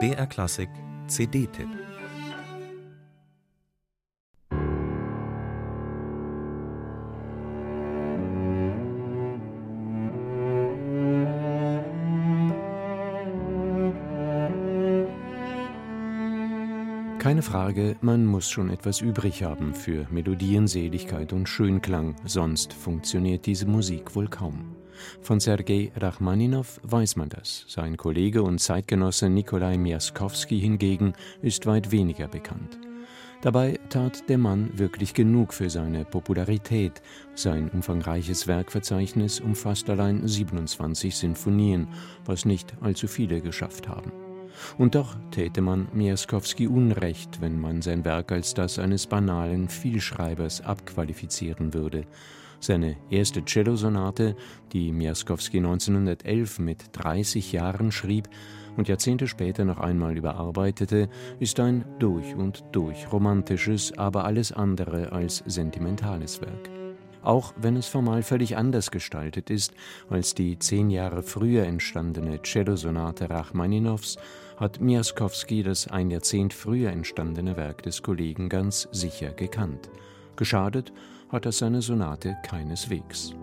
[0.00, 0.68] BR Klassik
[1.06, 1.68] CD-Tipp
[17.20, 23.66] Keine Frage, man muss schon etwas übrig haben für Melodienseligkeit und Schönklang, sonst funktioniert diese
[23.66, 24.76] Musik wohl kaum.
[25.20, 27.64] Von Sergei Rachmaninow weiß man das.
[27.68, 32.78] Sein Kollege und Zeitgenosse Nikolai Miaskowski hingegen ist weit weniger bekannt.
[33.44, 37.02] Dabei tat der Mann wirklich genug für seine Popularität.
[37.34, 41.88] Sein umfangreiches Werkverzeichnis umfasst allein 27 Sinfonien,
[42.24, 44.12] was nicht allzu viele geschafft haben.
[44.78, 50.62] Und doch täte man Miaskowski Unrecht, wenn man sein Werk als das eines banalen Vielschreibers
[50.62, 52.06] abqualifizieren würde.
[52.64, 54.36] Seine erste Cellosonate,
[54.72, 58.30] die Miaskowski 1911 mit 30 Jahren schrieb
[58.78, 61.10] und Jahrzehnte später noch einmal überarbeitete,
[61.40, 66.70] ist ein durch und durch romantisches, aber alles andere als sentimentales Werk
[67.22, 69.72] auch wenn es formal völlig anders gestaltet ist
[70.10, 74.18] als die zehn Jahre früher entstandene Cellosonate Rachmaninows,
[74.58, 79.88] hat Miaskowski das ein Jahrzehnt früher entstandene Werk des Kollegen ganz sicher gekannt.
[80.36, 80.92] Geschadet
[81.34, 83.34] hat das seine Sonate keineswegs.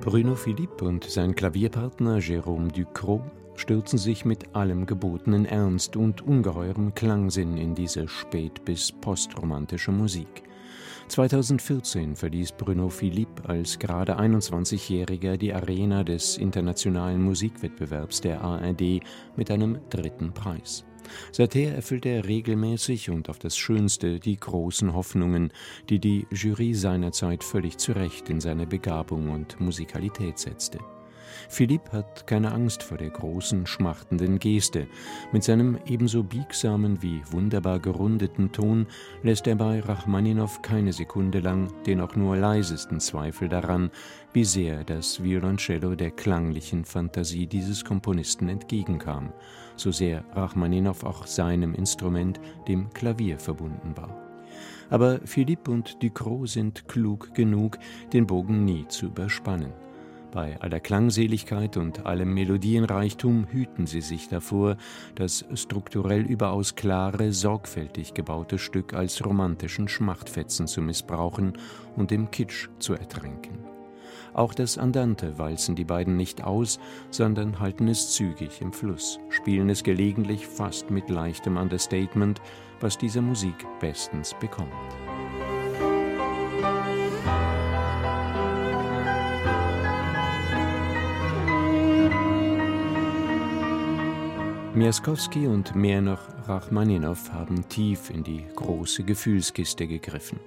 [0.00, 3.22] Bruno Philippe und sein Klavierpartner Jérôme Ducrot
[3.56, 10.44] stürzen sich mit allem gebotenen Ernst und ungeheurem Klangsinn in diese spät- bis postromantische Musik.
[11.08, 19.00] 2014 verließ Bruno Philippe als gerade 21-Jähriger die Arena des internationalen Musikwettbewerbs der ARD
[19.36, 20.84] mit einem dritten Preis.
[21.32, 25.52] Seither erfüllte er regelmäßig und auf das Schönste die großen Hoffnungen,
[25.88, 30.78] die die Jury seinerzeit völlig zu Recht in seine Begabung und Musikalität setzte.
[31.48, 34.86] Philipp hat keine Angst vor der großen, schmachtenden Geste.
[35.32, 38.86] Mit seinem ebenso biegsamen wie wunderbar gerundeten Ton
[39.22, 43.90] lässt er bei Rachmaninow keine Sekunde lang den auch nur leisesten Zweifel daran,
[44.32, 49.32] wie sehr das Violoncello der klanglichen Fantasie dieses Komponisten entgegenkam,
[49.76, 54.26] so sehr Rachmaninow auch seinem Instrument, dem Klavier, verbunden war.
[54.90, 57.78] Aber Philippe und Ducrot sind klug genug,
[58.12, 59.72] den Bogen nie zu überspannen.
[60.36, 64.76] Bei aller Klangseligkeit und allem Melodienreichtum hüten sie sich davor,
[65.14, 71.54] das strukturell überaus klare, sorgfältig gebaute Stück als romantischen Schmachtfetzen zu missbrauchen
[71.96, 73.60] und im Kitsch zu ertränken.
[74.34, 79.70] Auch das Andante walzen die beiden nicht aus, sondern halten es zügig im Fluss, spielen
[79.70, 82.42] es gelegentlich fast mit leichtem Understatement,
[82.80, 84.68] was dieser Musik bestens bekommt.
[94.76, 100.38] Miaskowski und mehr noch Rachmaninow haben tief in die große Gefühlskiste gegriffen.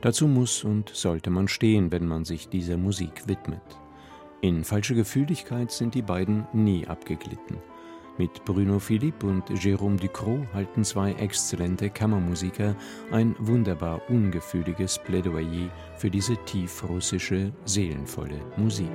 [0.00, 3.62] Dazu muss und sollte man stehen, wenn man sich dieser Musik widmet.
[4.40, 7.58] In falsche Gefühligkeit sind die beiden nie abgeglitten.
[8.18, 12.74] Mit Bruno Philippe und Jérôme Ducrot halten zwei exzellente Kammermusiker
[13.12, 18.90] ein wunderbar ungefühliges Plädoyer für diese tiefrussische, seelenvolle Musik.